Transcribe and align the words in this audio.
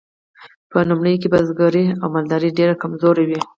په 0.71 0.77
لومړیو 0.89 1.21
کې 1.21 1.31
بزګري 1.33 1.85
او 2.01 2.07
مالداري 2.15 2.49
ډیرې 2.57 2.75
کمزورې 2.83 3.23
وې. 3.29 3.39